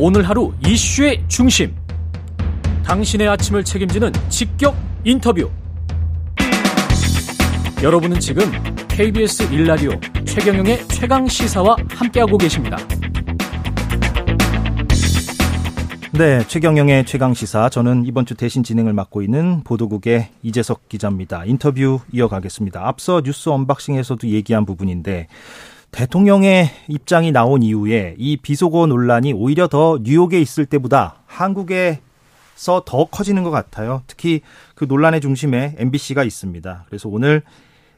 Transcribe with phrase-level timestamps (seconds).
[0.00, 1.74] 오늘 하루 이슈의 중심.
[2.84, 5.50] 당신의 아침을 책임지는 직격 인터뷰.
[7.82, 8.44] 여러분은 지금
[8.86, 12.76] KBS 1라디오 최경영의 최강 시사와 함께하고 계십니다.
[16.12, 17.68] 네, 최경영의 최강 시사.
[17.68, 21.44] 저는 이번 주 대신 진행을 맡고 있는 보도국의 이재석 기자입니다.
[21.44, 22.86] 인터뷰 이어가겠습니다.
[22.86, 25.26] 앞서 뉴스 언박싱에서도 얘기한 부분인데
[25.90, 32.00] 대통령의 입장이 나온 이후에 이 비속어 논란이 오히려 더 뉴욕에 있을 때보다 한국에
[32.54, 34.02] 서 더 커지는 것 같아요.
[34.08, 34.40] 특히
[34.74, 36.84] 그 논란의 중심에 MBC가 있습니다.
[36.88, 37.42] 그래서 오늘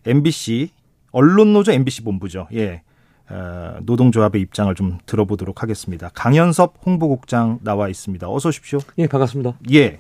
[0.07, 0.71] MBC
[1.13, 2.47] 언론노조 MBC 본부죠.
[2.55, 2.83] 예.
[3.30, 6.11] 어, 노동조합의 입장을 좀 들어보도록 하겠습니다.
[6.15, 8.29] 강현섭 홍보국장 나와 있습니다.
[8.29, 8.80] 어서 오십시오.
[8.99, 9.55] 예, 반갑습니다.
[9.73, 9.99] 예.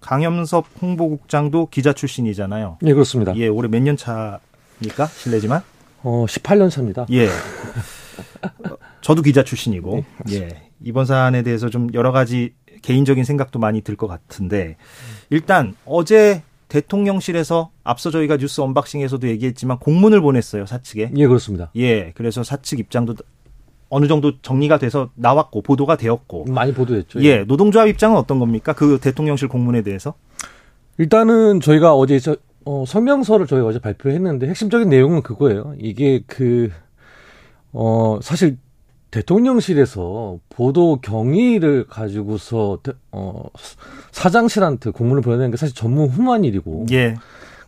[0.00, 2.78] 강현섭 홍보국장도 기자 출신이잖아요.
[2.84, 3.34] 예, 그렇습니다.
[3.36, 5.06] 예, 올해 몇 년 차입니까?
[5.06, 5.62] 실례지만.
[6.02, 7.06] 어, 18년 차입니다.
[7.12, 7.28] 예.
[9.00, 10.48] 저도 기자 출신이고, 예.
[10.82, 14.76] 이번 사안에 대해서 좀 여러 가지 개인적인 생각도 많이 들 것 같은데,
[15.30, 21.12] 일단 어제 대통령실에서 앞서 저희가 뉴스 언박싱에서도 얘기했지만 공문을 보냈어요, 사측에.
[21.16, 21.70] 예, 그렇습니다.
[21.76, 22.12] 예.
[22.14, 23.14] 그래서 사측 입장도
[23.88, 26.46] 어느 정도 정리가 돼서 나왔고, 보도가 되었고.
[26.46, 27.22] 많이 보도됐죠.
[27.22, 27.44] 예.
[27.44, 28.72] 노동조합 입장은 어떤 겁니까?
[28.72, 30.14] 그 대통령실 공문에 대해서?
[30.98, 32.36] 일단은 저희가 어제 저,
[32.66, 35.74] 어, 성명서를 저희가 어제 발표했는데 핵심적인 내용은 그거예요.
[35.78, 36.68] 이게 그,
[37.72, 38.58] 어, 사실
[39.12, 42.78] 대통령실에서 보도 경위를 가지고서
[43.12, 43.44] 어,
[44.10, 46.86] 사장실한테 공문을 보내는 게 사실 전무후무한 일이고.
[46.90, 47.14] 예.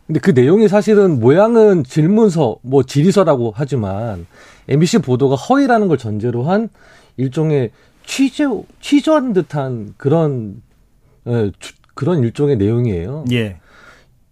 [0.05, 4.27] 근데 그 내용이 사실은 모양은 질문서, 뭐 질의서라고 하지만
[4.67, 6.67] MBC 보도가 허위라는 걸 전제로 한
[7.15, 7.71] 일종의
[8.05, 8.45] 취재
[8.81, 10.61] 취조한 듯한 그런
[11.25, 13.23] 예, 주, 그런 일종의 내용이에요.
[13.31, 13.59] 예.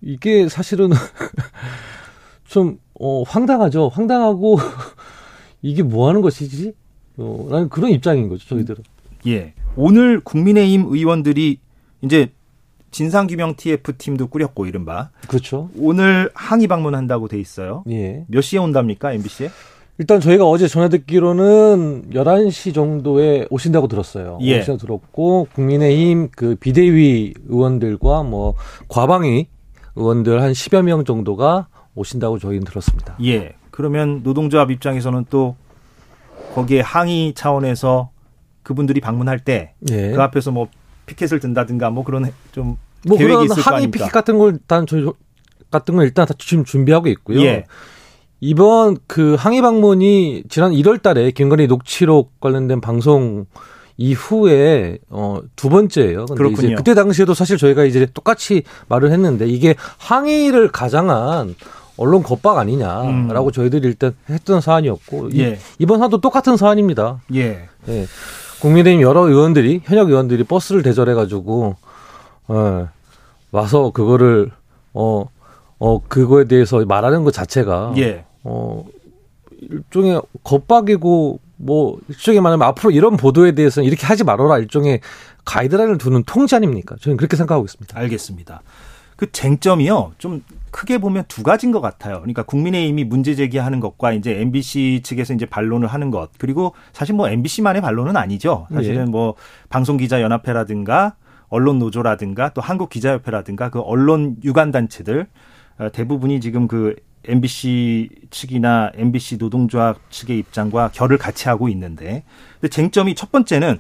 [0.02, 0.90] 이게 사실은
[2.46, 3.90] 좀 어, 황당하죠.
[3.90, 4.58] 황당하고
[5.62, 6.74] 이게 뭐 하는 것이지?
[7.18, 8.84] 어, 나는 그런 입장인 거죠, 저희들은.
[9.28, 9.54] 예.
[9.76, 11.60] 오늘 국민의힘 의원들이
[12.02, 12.30] 이제
[12.92, 15.10] 진상규명 TF 팀도 꾸렸고 이른바.
[15.28, 15.70] 그렇죠.
[15.78, 17.84] 오늘 항의 방문한다고 돼 있어요.
[17.90, 18.24] 예.
[18.28, 19.50] 몇 시에 온답니까, MBC에?
[20.00, 24.38] 일단 저희가 어제 전해 듣기로는 11시 정도에 오신다고 들었어요.
[24.42, 24.60] 예.
[24.60, 28.54] 오신다고 들었고 국민의힘 그 비대위 의원들과 뭐
[28.88, 29.48] 과방위
[29.98, 33.18] 의원들 한 10여 명 정도가 오신다고 저희는 들었습니다.
[33.24, 33.54] 예.
[33.72, 35.56] 그러면 노동조합 입장에서는 또
[36.54, 38.10] 거기에 항의 차원에서
[38.64, 40.16] 그분들이 방문할 때그 예.
[40.16, 40.68] 앞에서 뭐
[41.06, 44.06] 피켓을 든다든가 뭐 그런 좀 뭐 계획이 그런 있을 거 항의 아닙니까?
[44.06, 45.06] 피켓 같은 걸 일단 저희
[45.70, 47.42] 같은 걸 일단 다 지금 준비하고 있고요.
[47.42, 47.66] 예.
[48.40, 53.46] 이번 그 항의 방문이 지난 1월 달에 김건희 녹취록 관련된 방송
[53.98, 56.26] 이후에 어 두 번째예요.
[56.28, 56.68] 근데 그렇군요.
[56.68, 61.56] 이제 그때 당시에도 사실 저희가 이제 똑같이 말을 했는데 이게 항의를 가장한
[61.98, 63.52] 언론 겁박 아니냐라고 음.
[63.52, 65.60] 저희들이 일단 했던 사안이었고 이- 예.
[65.80, 67.22] 이 번 사안도 똑같은 사안입니다.
[67.34, 67.68] 예.
[67.90, 68.06] 예.
[68.62, 71.76] 국민의힘 여러 의원들이 현역 의원들이 버스를 대절해 가지고
[72.48, 72.88] 어,
[73.52, 74.52] 와서 그거를
[74.94, 75.26] 어,
[75.80, 78.26] 어 그거에 대해서 말하는 것 자체가 예.
[78.44, 78.86] 어
[79.62, 85.02] 일종의 겁박이고 뭐 일종의 말하면 앞으로 이런 보도에 대해서는 이렇게 하지 말아라 일종의
[85.46, 86.96] 가이드라인을 두는 통지 아닙니까?
[87.00, 87.98] 저는 그렇게 생각하고 있습니다.
[87.98, 88.62] 알겠습니다.
[89.16, 90.14] 그 쟁점이요.
[90.20, 92.18] 좀 크게 보면 두 가지인 것 같아요.
[92.18, 96.30] 그러니까 국민의힘이 문제 제기하는 것과 이제 MBC 측에서 이제 반론을 하는 것.
[96.38, 98.68] 그리고 사실 뭐 MBC만의 반론은 아니죠.
[98.72, 99.10] 사실은 예.
[99.10, 99.34] 뭐
[99.70, 101.16] 방송기자 연합회라든가
[101.50, 105.28] 언론 노조라든가 또 한국 기자협회라든가 그 언론 유관 단체들
[105.80, 106.96] 어, 대부분이 지금 그
[107.26, 112.24] MBC 측이나 MBC 노동조합 측의 입장과 결을 같이 하고 있는데
[112.60, 113.80] 근데 쟁점이 첫 번째는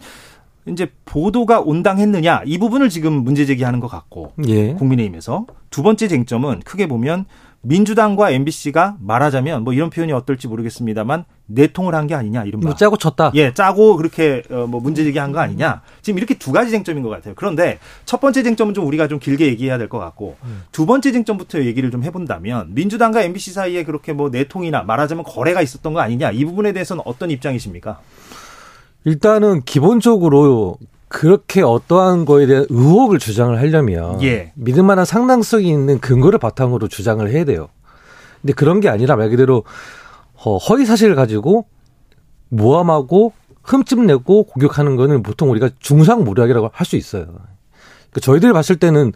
[0.67, 4.73] 이제 보도가 온당했느냐 이 부분을 지금 문제 제기하는 것 같고 예.
[4.73, 7.25] 국민의힘에서 두 번째 쟁점은 크게 보면
[7.61, 12.97] 민주당과 MBC가 말하자면 뭐 이런 표현이 어떨지 모르겠습니다만 내통을 한 게 아니냐 이른바 뭐 짜고
[12.97, 13.31] 쳤다.
[13.35, 17.09] 예 짜고 그렇게 어, 뭐 문제 제기한 거 아니냐 지금 이렇게 두 가지 쟁점인 것
[17.09, 20.35] 같아요 그런데 첫 번째 쟁점은 좀 우리가 좀 길게 얘기해야 될 것 같고
[20.71, 25.93] 두 번째 쟁점부터 얘기를 좀 해본다면 민주당과 MBC 사이에 그렇게 뭐 내통이나 말하자면 거래가 있었던
[25.93, 27.99] 거 아니냐 이 부분에 대해서는 어떤 입장이십니까
[29.05, 30.77] 일단은 기본적으로
[31.09, 34.51] 그렇게 어떠한 거에 대한 의혹을 주장을 하려면 예.
[34.55, 37.69] 믿을 만한 상당성이 있는 근거를 바탕으로 주장을 해야 돼요.
[38.41, 39.63] 근데 그런 게 아니라 말 그대로 어,
[40.45, 41.65] 허위 사실을 가지고
[42.49, 47.23] 모함하고 흠집 내고 공격하는 거는 보통 우리가 중상모략이라고 할 수 있어요.
[47.25, 49.11] 그러니까 저희들이 봤을 때는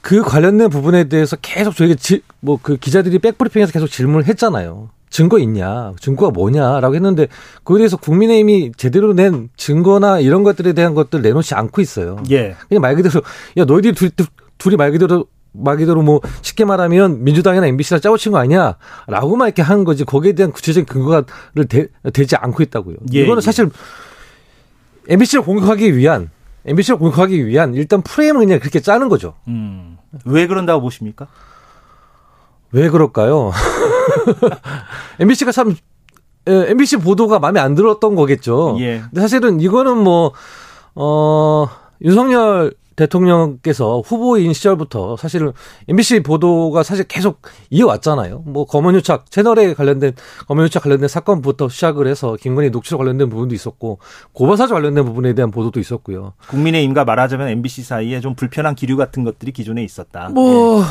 [0.00, 1.94] 그 관련된 부분에 대해서 계속 저희가
[2.40, 4.90] 뭐 그 기자들이 백브리핑에서 계속 질문을 했잖아요.
[5.10, 5.92] 증거 있냐?
[6.00, 7.28] 증거가 뭐냐라고 했는데
[7.64, 12.22] 그에 대해서 국민의힘이 제대로 낸 증거나 이런 것들에 대한 것들 내놓지 않고 있어요.
[12.30, 12.56] 예.
[12.68, 13.20] 그냥 말 그대로
[13.58, 14.10] 야 너희들이 둘,
[14.56, 19.60] 둘이 말 그대로 말 그대로 뭐 쉽게 말하면 민주당이나 MBC랑 짜고 친 거 아니야라고만 이렇게
[19.62, 21.24] 하는 거지 거기에 대한 구체적인 근거를
[21.68, 22.96] 대, 되지 않고 있다고요.
[23.14, 23.40] 예, 이거는 예.
[23.44, 23.68] 사실
[25.08, 26.30] MBC를 공격하기 위한
[26.64, 29.34] MBC를 공격하기 위한 일단 프레임을 그냥 그렇게 짜는 거죠.
[29.48, 29.98] 음.
[30.24, 31.26] 왜 그런다고 보십니까?
[32.72, 33.52] 왜 그럴까요?
[35.20, 35.74] MBC가 참
[36.48, 38.76] 예, MBC 보도가 마음에 안 들었던 거겠죠.
[38.80, 39.00] 예.
[39.10, 40.32] 근데 사실은 이거는 뭐,
[40.94, 41.68] 어,
[42.02, 45.52] 윤석열 대통령께서 후보인 시절부터 사실은
[45.88, 48.42] MBC 보도가 사실 계속 이어왔잖아요.
[48.46, 50.12] 뭐 검언유착 채널에 관련된
[50.48, 53.98] 검언유착 관련된 사건부터 시작을 해서 김건희 녹취록 관련된 부분도 있었고
[54.32, 56.34] 고발사주 관련된 부분에 대한 보도도 있었고요.
[56.48, 60.28] 국민의힘과 말하자면 MBC 사이에 좀 불편한 기류 같은 것들이 기존에 있었다.
[60.30, 60.84] 뭐 예.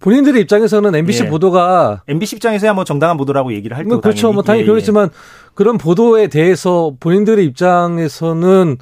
[0.00, 1.28] 본인들의 입장에서는 MBC 예.
[1.28, 4.32] 보도가 MBC 입장에서야 뭐 정당한 보도라고 얘기를 할뭐 테고 그렇죠.
[4.32, 5.10] 뭐 당연히 예, 그렇지만
[5.54, 8.76] 그런 보도에 대해서 본인들의 입장에서는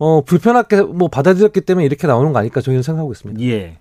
[0.00, 3.40] 어 불편하게 뭐 받아들였기 때문에 이렇게 나오는 거 아닐까 저희는 생각하고 있습니다.
[3.42, 3.50] 예.
[3.50, 3.78] 예.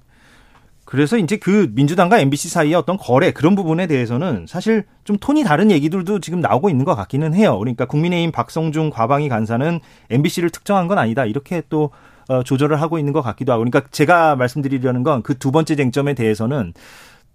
[0.85, 5.71] 그래서 이제 그 민주당과 MBC 사이의 어떤 거래 그런 부분에 대해서는 사실 좀 톤이 다른
[5.71, 7.57] 얘기들도 지금 나오고 있는 것 같기는 해요.
[7.59, 9.79] 그러니까 국민의힘 박성중 과방위 간사는
[10.09, 11.91] MBC를 특정한 건 아니다 이렇게 또
[12.27, 13.63] 어, 조절을 하고 있는 것 같기도 하고.
[13.63, 16.73] 그러니까 제가 말씀드리려는 건 그 두 번째 쟁점에 대해서는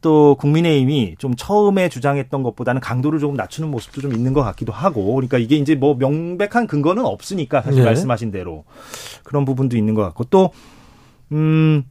[0.05, 5.15] 또 국민의힘이 좀 처음에 주장했던 것보다는 강도를 조금 낮추는 모습도 좀 있는 것 같기도 하고.
[5.15, 7.87] 그러니까 이게 이제 뭐 명백한 근거는 없으니까 사실 네.
[7.87, 8.65] 말씀하신 대로
[9.23, 10.51] 그런 부분도 있는 것 같고 또
[11.33, 11.85] 음,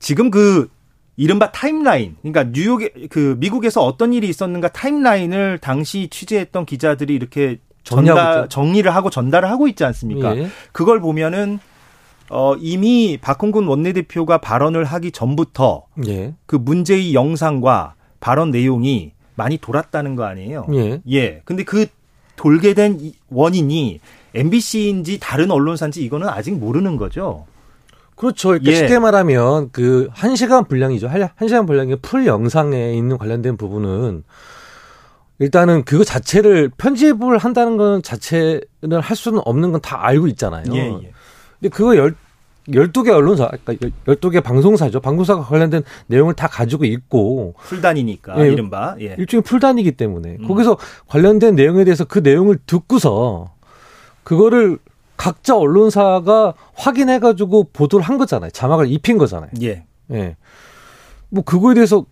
[0.00, 0.68] 지금 그
[1.16, 8.48] 이른바 타임라인, 그러니까 뉴욕에 그 미국에서 어떤 일이 있었는가 타임라인을 당시 취재했던 기자들이 이렇게 전달.
[8.48, 10.36] 정리를 하고 전달을 하고 있지 않습니까?
[10.36, 10.48] 예.
[10.72, 11.60] 그걸 보면은
[12.30, 16.34] 어 이미 박홍근 원내대표가 발언을 하기 전부터 예.
[16.46, 20.66] 그 문제의 영상과 발언 내용이 많이 돌았다는 거 아니에요?
[20.74, 21.00] 예.
[21.10, 21.40] 예.
[21.44, 21.86] 근데 그
[22.36, 24.00] 돌게 된 이- 원인이
[24.34, 27.46] MBC인지 다른 언론사인지 이거는 아직 모르는 거죠.
[28.16, 28.48] 그렇죠.
[28.50, 28.76] 그러니까 예.
[28.76, 31.08] 쉽게 말하면 그 한시간 분량이죠.
[31.08, 34.22] 한- 한시간 분량의 풀 영상에 있는 관련된 부분은
[35.38, 38.62] 일단은 그거 자체를 편집을 한다는 건 자체를
[39.00, 40.64] 할 수는 없는 건 다 알고 있잖아요.
[40.72, 41.12] 예, 예.
[41.62, 42.16] 근데 그거 열
[42.68, 45.00] 12개 언론사, 그러니까 12개 방송사죠.
[45.00, 48.52] 방송사가 관련된 내용을 다 가지고 있고 풀단이니까 예.
[48.52, 49.16] 이른바 예.
[49.18, 50.48] 일종의 풀단이기 때문에 음.
[50.48, 50.76] 거기서
[51.06, 53.54] 관련된 내용에 대해서 그 내용을 듣고서
[54.22, 54.78] 그거를
[55.16, 58.50] 각자 언론사가 확인해 가지고 보도를 한 거잖아요.
[58.50, 59.50] 자막을 입힌 거잖아요.
[59.62, 59.84] 예.
[60.12, 60.36] 예.
[61.30, 62.06] 뭐 그거에 대해서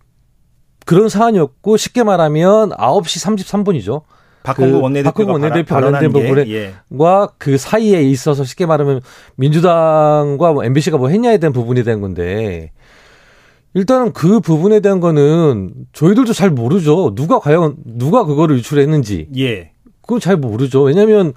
[0.85, 4.03] 그런 사안이었고 쉽게 말하면 9시 33분이죠.
[4.43, 6.73] 박홍근 그 원내대표가 원내대표 관련된 예.
[6.97, 9.01] 과그 사이에 있어서 쉽게 말하면
[9.35, 12.71] 민주당과 뭐 MBC가 뭐 했냐에 대한 부분이 된 건데
[13.73, 17.13] 일단은 그 부분에 대한 거는 저희들도 잘 모르죠.
[17.15, 19.71] 누가 과연 누가 그거를 유출했는지 예.
[20.01, 20.81] 그건 잘 모르죠.
[20.81, 21.33] 왜냐하면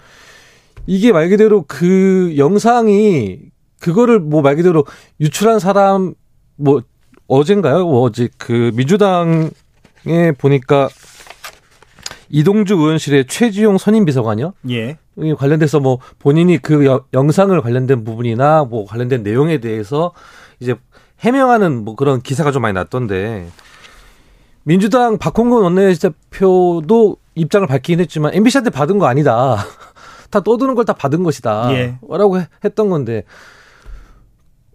[0.86, 3.38] 이게 말 그대로 그 영상이
[3.80, 4.84] 그거를 뭐 말 그대로
[5.20, 6.14] 유출한 사람
[6.56, 6.82] 뭐
[7.28, 7.84] 어젠가요?
[7.86, 9.50] 뭐 어제 그 민주당에
[10.38, 10.88] 보니까
[12.30, 14.54] 이동주 의원실의 최지용 선임 비서관이요?
[14.70, 14.96] 예.
[15.18, 20.12] 이 관련돼서 뭐 본인이 그 여- 영상을 관련된 부분이나 뭐 관련된 내용에 대해서
[20.60, 20.74] 이제
[21.20, 23.48] 해명하는 뭐 그런 기사가 좀 많이 났던데
[24.64, 29.56] 민주당 박홍근 원내대표도 입장을 밝히긴 했지만 MBC한테 받은 거 아니다.
[30.30, 31.72] 다 떠드는 걸 다 받은 것이다.
[31.74, 31.96] 예.
[32.08, 33.24] 라고 해- 했던 건데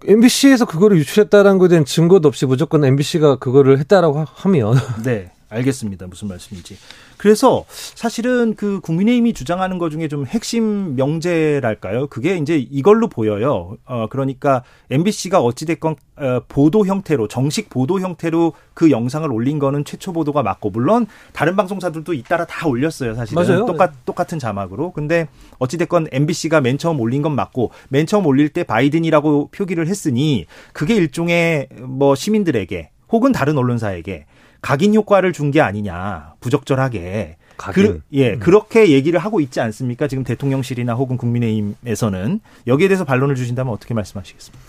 [0.05, 5.31] MBC에서 그거를 유출했다라는 거에 대한 증거도 없이 무조건 MBC가 그거를 했다라고 하- 하면 네.
[5.49, 6.07] 알겠습니다.
[6.07, 6.77] 무슨 말씀인지.
[7.17, 12.07] 그래서 사실은 그 국민의힘이 주장하는 것 중에 좀 핵심 명제랄까요?
[12.07, 13.77] 그게 이제 이걸로 보여요.
[13.85, 20.13] 어, 그러니까 MBC가 어찌됐건 어, 보도 형태로, 정식 보도 형태로 그 영상을 올린 거는 최초
[20.13, 23.44] 보도가 맞고, 물론 다른 방송사들도 잇따라 다 올렸어요, 사실은.
[23.44, 23.65] 맞아요.
[23.65, 24.91] 똑같, 똑같은 자막으로.
[24.91, 25.27] 근데
[25.59, 30.95] 어찌됐건 MBC가 맨 처음 올린 건 맞고, 맨 처음 올릴 때 바이든이라고 표기를 했으니, 그게
[30.95, 34.25] 일종의 뭐 시민들에게, 혹은 다른 언론사에게
[34.61, 37.83] 각인 효과를 준 게 아니냐 부적절하게 각인.
[37.85, 43.73] 그, 예 그렇게 얘기를 하고 있지 않습니까 지금 대통령실이나 혹은 국민의힘에서는 여기에 대해서 반론을 주신다면
[43.73, 44.63] 어떻게 말씀하시겠습니까?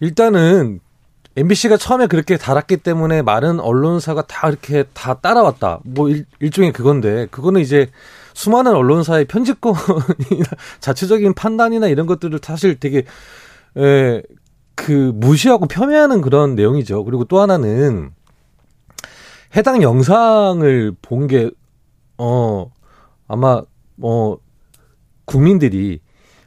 [0.00, 0.80] 일단은
[1.36, 5.80] MBC가 처음에 그렇게 달았기 때문에 많은 언론사가 다 이렇게 다 따라왔다.
[5.84, 7.88] 뭐 일, 일종의 그건데 그거는 이제
[8.34, 9.80] 수많은 언론사의 편집권이나
[10.80, 13.04] 자체적인 판단이나 이런 것들을 사실 되게
[13.76, 14.22] 에,
[14.74, 17.04] 그 무시하고 폄훼하는 그런 내용이죠.
[17.04, 18.10] 그리고 또 하나는
[19.56, 21.50] 해당 영상을 본 게
[22.22, 22.70] 어
[23.28, 23.62] 아마
[24.02, 24.36] 어
[25.24, 26.00] 국민들이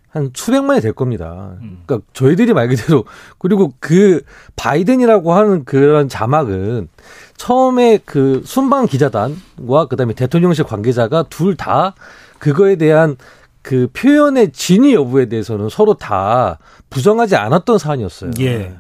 [0.10, 1.56] 한 수백만이 될 겁니다.
[1.62, 1.82] 음.
[1.88, 3.06] 그러니까 저희들이 말 그대로
[3.40, 4.22] 그리고 그
[4.56, 6.90] 바이든이라고 하는 그런 자막은
[7.38, 11.96] 처음에 그 순방 기자단과 그다음에 대통령실 관계자가 둘 다
[12.38, 13.18] 그거에 대한
[13.64, 16.60] 그 표현의 진위 여부에 대해서는 서로 다
[16.92, 18.32] 부정하지 않았던 사안이었어요.
[18.42, 18.76] 예.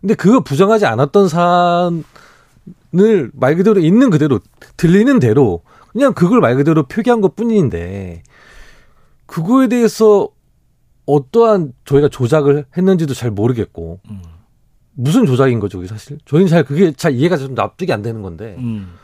[0.00, 2.04] 근데 그거 부정하지 않았던 사안
[2.94, 4.40] 을말 그대로 있는 그대로
[4.76, 8.22] 들리는 대로 그냥 그걸 말 그대로 표기한 것 뿐인데
[9.26, 10.28] 그거에 대해서
[11.06, 14.22] 어떠한 저희가 조작을 했는지도 잘 모르겠고 음.
[14.94, 16.18] 무슨 조작인 거죠, 그게 사실?
[16.24, 18.56] 저희는 잘 그게 잘 이해가 좀 납득이 안 되는 건데.
[18.58, 18.94] 음.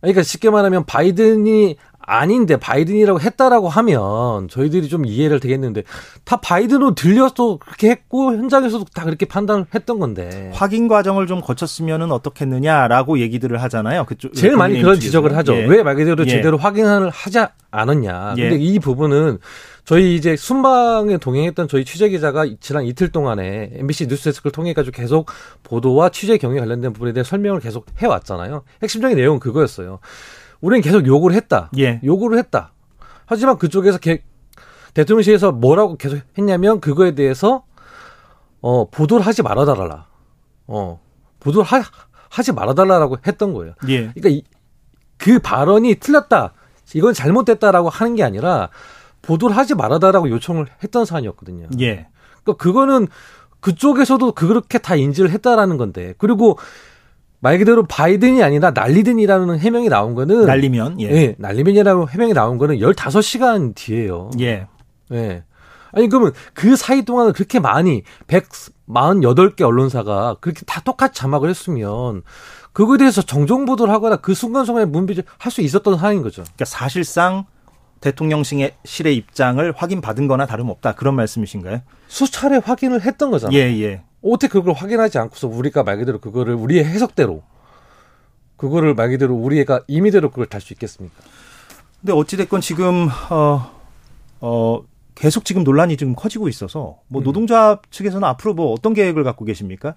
[0.00, 1.76] 그러니까 쉽게 말하면 바이든이
[2.06, 5.82] 아닌데 바이든이라고 했다라고 하면 저희들이 좀 이해를 되겠는데
[6.24, 12.12] 다 바이든으로 들려서 그렇게 했고 현장에서도 다 그렇게 판단을 했던 건데 확인 과정을 좀 거쳤으면은
[12.12, 14.04] 어떻겠느냐라고 얘기들을 하잖아요.
[14.04, 15.06] 그쪽 제일 많이 국민의힘 그런 측에서.
[15.08, 15.56] 지적을 하죠.
[15.56, 15.66] 예.
[15.66, 16.30] 왜말 그대로 예.
[16.30, 17.40] 제대로 확인을 하지
[17.72, 18.34] 않았냐.
[18.38, 18.50] 예.
[18.50, 19.38] 근데 이 부분은
[19.84, 25.30] 저희 이제 순방에 동행했던 저희 취재 기자가 지난 이틀 동안에 MBC 뉴스데스크를 통해 가지고 계속
[25.62, 28.62] 보도와 취재 경위 관련된 부분에 대해 설명을 계속 해왔잖아요.
[28.82, 29.98] 핵심적인 내용은 그거였어요.
[30.60, 31.70] 우리는 계속 요구를 했다.
[31.78, 32.00] 예.
[32.04, 32.72] 요구를 했다.
[33.26, 34.22] 하지만 그쪽에서 개-
[34.94, 37.64] 대통령실에서 뭐라고 계속 했냐면 그거에 대해서
[38.60, 40.06] 어 보도를 하지 말아달라.
[40.66, 41.00] 어
[41.40, 41.82] 보도를 하,
[42.30, 43.74] 하지 말아달라라고 했던 거예요.
[43.88, 44.08] 예.
[44.12, 44.42] 그러니까 이,
[45.18, 46.52] 그 발언이 틀렸다.
[46.94, 48.70] 이건 잘못됐다라고 하는 게 아니라
[49.22, 51.68] 보도를 하지 말아달라고 요청을 했던 사안이었거든요.
[51.80, 52.06] 예.
[52.44, 53.08] 그러니까 그거는
[53.60, 56.58] 그쪽에서도 그렇게 다 인지를 했다라는 건데 그리고
[57.40, 61.10] 말 그대로 바이든이 아니라 날리든이라는 해명이 나온 거는 날리면 예.
[61.10, 64.30] 예, 날리면이라는 해명이 나온 거는 15시간 뒤에요.
[64.40, 64.66] 예.
[65.12, 65.44] 예.
[65.92, 72.22] 아니 그러면 그 사이 동안은 그렇게 많이 148개 언론사가 그렇게 다 똑같이 자막을 했으면
[72.72, 76.42] 그거에 대해서 정정 보도를 하거나 그 순간순간에 문비를 할 수 있었던 상황인 거죠.
[76.42, 77.46] 그러니까 사실상
[78.00, 80.92] 대통령실의 실의 입장을 확인받은 거나 다름없다.
[80.96, 81.80] 그런 말씀이신가요?
[82.08, 83.58] 수차례 확인을 했던 거잖아요.
[83.58, 84.02] 예, 예.
[84.32, 87.42] 어떻게 그걸 확인하지 않고서 우리가 말 그대로 그거를 우리의 해석대로
[88.56, 91.14] 그거를 말 그대로 우리가 임의대로 그걸 달 수 있겠습니까?
[92.00, 93.70] 근데 어찌됐건 지금, 어,
[94.40, 94.82] 어,
[95.14, 97.24] 계속 지금 논란이 지금 커지고 있어서, 뭐, 음.
[97.24, 99.94] 노동자 측에서는 앞으로 뭐 어떤 계획을 갖고 계십니까?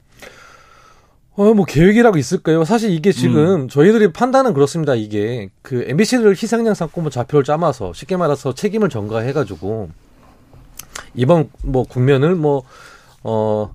[1.35, 2.65] 어, 뭐 계획이라고 있을까요?
[2.65, 4.95] 사실 이게 지금 저희들이 판단은 그렇습니다.
[4.95, 9.89] 이게 그 MBC를 희생양 삼고 뭐 좌표를 짜마서 쉽게 말해서 책임을 전가해가지고
[11.15, 12.63] 이번 뭐 국면을 뭐
[13.23, 13.73] 어.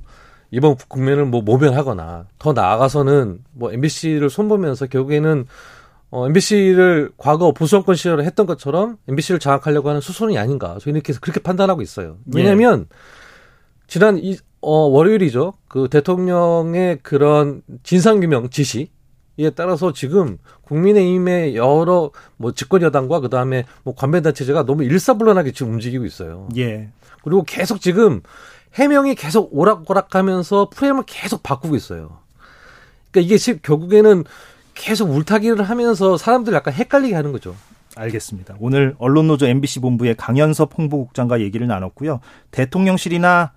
[0.55, 5.47] 이번 국면을 뭐 모면하거나 더 나아가서는 뭐 MBC를 손보면서 결국에는
[6.11, 11.41] 어, MBC를 과거 보수정권 시절에 했던 것처럼 MBC를 장악하려고 하는 수순이 아닌가 저희는 이렇게 그렇게
[11.41, 12.19] 판단하고 있어요.
[12.33, 12.87] 왜냐하면
[13.89, 15.55] 지난 이, 어, 월요일이죠.
[15.67, 23.97] 그 대통령의 그런 진상규명 지시에 따라서 지금 국민의힘의 여러 뭐 집권 여당과 그 다음에 뭐
[23.97, 26.49] 관배단체제가 너무 일사불란하게 지금 움직이고 있어요.
[26.57, 26.91] 예.
[27.25, 28.21] 그리고 계속 지금
[28.75, 32.19] 해명이 계속 오락오락하면서 프레임을 계속 바꾸고 있어요.
[33.11, 34.25] 그러니까 이게 지- 결국에는
[34.75, 37.55] 계속 울타기를 하면서 사람들 약간 헷갈리게 하는 거죠.
[37.97, 38.57] 알겠습니다.
[38.59, 42.19] 오늘 언론노조 MBC 본부의 강현섭 홍보국장과 얘기를 나눴고요.
[42.51, 43.53] 대통령실이나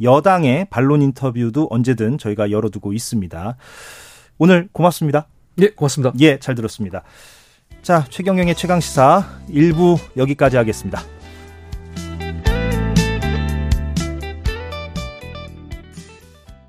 [0.00, 3.56] 여당의 반론 인터뷰도 언제든 저희가 열어두고 있습니다.
[4.38, 5.26] 오늘 고맙습니다.
[5.60, 6.12] 예, 고맙습니다.
[6.20, 7.02] 예, 잘 들었습니다.
[7.82, 11.02] 자, 최경영의 최강 시사 1부 여기까지 하겠습니다.